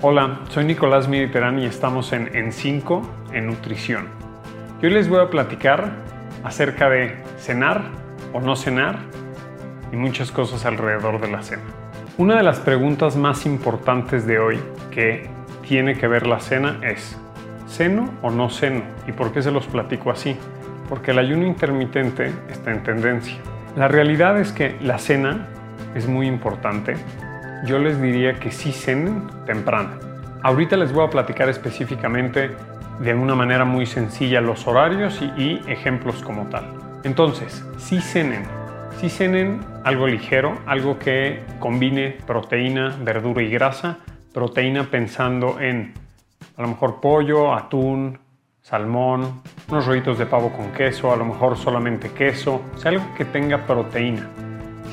[0.00, 3.02] Hola, soy Nicolás Mediterán y estamos en En 5
[3.32, 4.06] en nutrición.
[4.80, 5.90] Hoy les voy a platicar
[6.44, 7.82] acerca de cenar
[8.32, 9.00] o no cenar
[9.90, 11.64] y muchas cosas alrededor de la cena.
[12.16, 14.60] Una de las preguntas más importantes de hoy
[14.92, 15.28] que
[15.66, 17.18] tiene que ver la cena es
[17.66, 18.82] ¿ceno o no ceno?
[19.08, 20.36] ¿Y por qué se los platico así?
[20.88, 23.36] Porque el ayuno intermitente está en tendencia.
[23.74, 25.48] La realidad es que la cena
[25.96, 26.94] es muy importante
[27.64, 29.90] yo les diría que sí cenen temprano.
[30.42, 32.50] Ahorita les voy a platicar específicamente
[33.00, 36.64] de una manera muy sencilla los horarios y, ejemplos como tal.
[37.04, 38.44] Entonces, sí cenen.
[39.00, 43.98] Sí cenen algo ligero, algo que combine proteína, verdura y grasa.
[44.32, 45.94] Proteína pensando en
[46.56, 48.18] a lo mejor pollo, atún,
[48.60, 53.14] salmón, unos rollitos de pavo con queso, a lo mejor solamente queso, o sea, algo
[53.16, 54.28] que tenga proteína.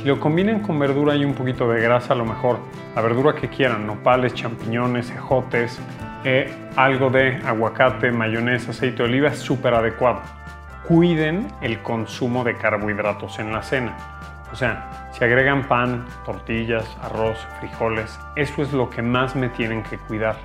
[0.05, 2.59] Si lo combinan con verdura y un poquito de grasa, a lo mejor
[2.95, 5.79] la verdura que quieran, nopales, champiñones, ejotes,
[6.23, 10.21] eh, algo de aguacate, mayonesa, aceite de oliva, es súper adecuado.
[10.87, 13.97] Cuiden el consumo de carbohidratos en la cena.
[14.53, 19.81] O sea, si agregan pan, tortillas, arroz, frijoles, eso es lo que más me tienen
[19.81, 20.35] que cuidar.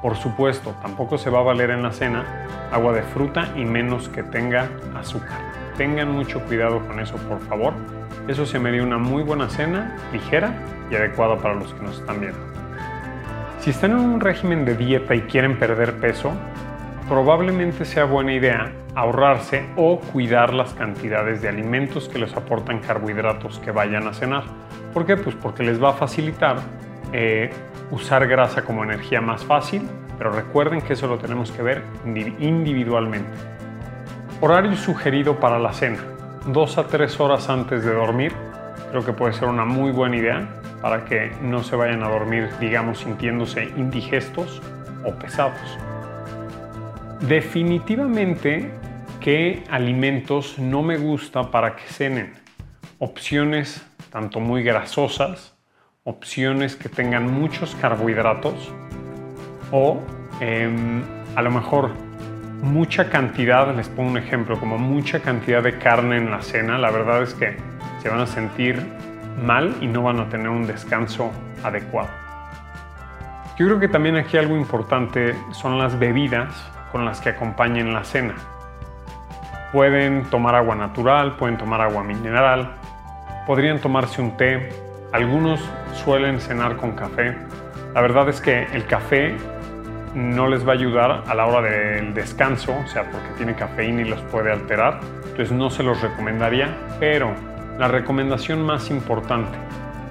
[0.00, 4.08] Por supuesto, tampoco se va a valer en la cena agua de fruta y menos
[4.08, 5.40] que tenga azúcar.
[5.76, 7.74] Tengan mucho cuidado con eso, por favor.
[8.28, 10.52] Eso se me dio una muy buena cena, ligera
[10.90, 12.38] y adecuada para los que nos están viendo.
[13.60, 16.32] Si están en un régimen de dieta y quieren perder peso,
[17.08, 23.60] probablemente sea buena idea ahorrarse o cuidar las cantidades de alimentos que les aportan carbohidratos
[23.60, 24.44] que vayan a cenar.
[24.92, 25.16] ¿Por qué?
[25.16, 26.58] Pues porque les va a facilitar
[27.14, 27.48] eh,
[27.90, 33.30] usar grasa como energía más fácil, pero recuerden que eso lo tenemos que ver individualmente.
[34.42, 36.17] Horario sugerido para la cena.
[36.48, 38.32] Dos a tres horas antes de dormir.
[38.90, 40.48] Creo que puede ser una muy buena idea
[40.80, 44.62] para que no se vayan a dormir, digamos, sintiéndose indigestos
[45.04, 45.60] o pesados.
[47.20, 48.72] Definitivamente,
[49.20, 52.32] ¿qué alimentos no me gusta para que cenen?
[52.98, 55.54] Opciones tanto muy grasosas,
[56.02, 58.72] opciones que tengan muchos carbohidratos
[59.70, 60.00] o
[60.40, 61.02] em,
[61.36, 62.07] a lo mejor
[62.62, 66.90] mucha cantidad, les pongo un ejemplo, como mucha cantidad de carne en la cena, la
[66.90, 67.56] verdad es que
[68.02, 68.84] se van a sentir
[69.42, 71.30] mal y no van a tener un descanso
[71.62, 72.08] adecuado.
[73.58, 76.54] Yo creo que también aquí algo importante son las bebidas
[76.92, 78.34] con las que acompañen la cena.
[79.72, 82.72] Pueden tomar agua natural, pueden tomar agua mineral,
[83.46, 84.70] podrían tomarse un té,
[85.12, 85.60] algunos
[85.92, 87.36] suelen cenar con café.
[87.94, 89.36] La verdad es que el café
[90.18, 94.02] no les va a ayudar a la hora del descanso, o sea, porque tiene cafeína
[94.02, 94.98] y los puede alterar.
[95.30, 97.32] Entonces no se los recomendaría, pero
[97.78, 99.56] la recomendación más importante,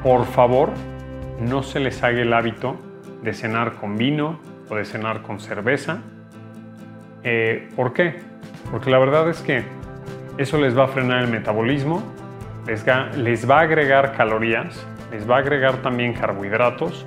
[0.02, 0.70] por favor,
[1.42, 2.78] no se les haga el hábito
[3.22, 6.00] de cenar con vino o de cenar con cerveza.
[7.24, 8.16] Eh, ¿Por qué?
[8.72, 9.66] Porque la verdad es que
[10.38, 12.02] eso les va a frenar el metabolismo,
[12.66, 12.86] les
[13.18, 17.06] les va a agregar calorías, les va a agregar también carbohidratos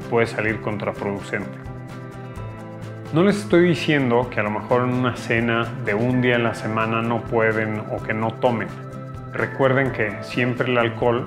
[0.00, 1.71] y puede salir contraproducente.
[3.12, 6.44] No les estoy diciendo que a lo mejor en una cena de un día en
[6.44, 8.68] la semana no pueden o que no tomen.
[9.34, 11.26] Recuerden que siempre el alcohol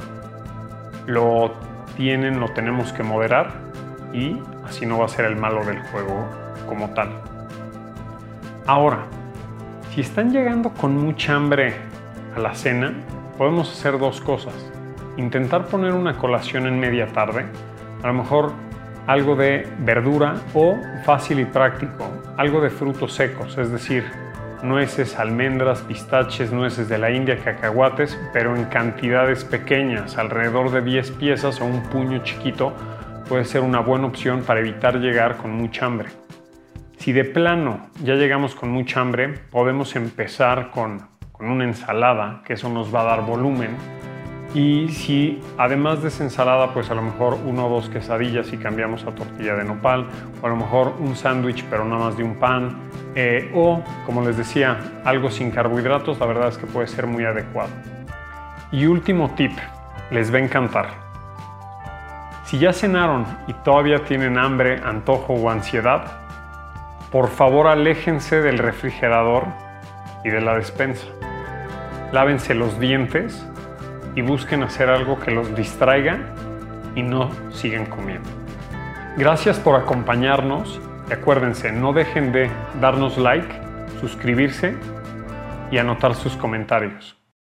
[1.06, 1.54] lo
[1.96, 3.52] tienen, lo tenemos que moderar
[4.12, 6.28] y así no va a ser el malo del juego
[6.68, 7.10] como tal.
[8.66, 9.06] Ahora,
[9.94, 11.76] si están llegando con mucha hambre
[12.36, 12.94] a la cena,
[13.38, 14.56] podemos hacer dos cosas.
[15.18, 17.46] Intentar poner una colación en media tarde,
[18.02, 18.54] a lo mejor
[19.08, 24.04] algo de verdura o fácil y práctico, algo de frutos secos, es decir,
[24.64, 31.12] nueces, almendras, pistaches, nueces de la India, cacahuates, pero en cantidades pequeñas, alrededor de 10
[31.12, 32.74] piezas o un puño chiquito,
[33.30, 36.10] puede ser una buena opción para evitar llegar con mucha hambre.
[36.98, 42.54] Si de plano ya llegamos con mucha hambre, podemos empezar con, con una ensalada, que
[42.54, 43.76] eso nos va a dar volumen,
[44.56, 48.58] y si además de esa ensalada, pues a lo mejor uno o dos quesadillas y
[48.58, 50.08] cambiamos a tortilla de nopal,
[50.42, 52.78] o a lo mejor un sándwich pero no más de un pan,
[53.16, 57.26] eh, o como les decía, algo sin carbohidratos, la verdad es que puede ser muy
[57.26, 57.70] adecuado.
[58.72, 59.52] Y último tip,
[60.10, 60.88] les va a encantar.
[62.46, 66.22] Si ya cenaron y todavía tienen hambre, antojo o ansiedad,
[67.12, 69.48] por favor aléjense del refrigerador
[70.24, 71.08] y de la despensa.
[72.14, 73.46] Lávense los dientes
[74.16, 76.34] y busquen hacer algo que los distraiga
[76.96, 78.30] y no sigan comiendo.
[79.18, 80.80] Gracias por acompañarnos
[81.10, 82.50] y acuérdense, no dejen de
[82.82, 83.48] darnos like,
[84.00, 84.76] suscribirse
[85.72, 87.18] y anotar sus comentarios.